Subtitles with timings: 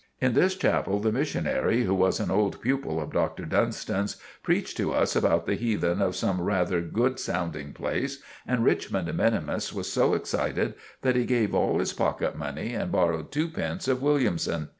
[0.19, 3.45] In this chapel the missionary, who was an old pupil of Dr.
[3.45, 9.15] Dunstan's, preached to us about the heathen of some rather good sounding place; and Richmond
[9.15, 13.87] minimus was so excited that he gave all his pocket money and borrowed two pence
[13.87, 14.69] of Williamson.